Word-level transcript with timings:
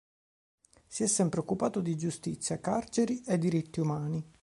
Si 0.87 1.03
è 1.03 1.05
sempre 1.05 1.41
occupato 1.41 1.79
di 1.79 1.95
giustizia, 1.95 2.59
carceri 2.59 3.21
e 3.21 3.37
diritti 3.37 3.81
umani. 3.81 4.25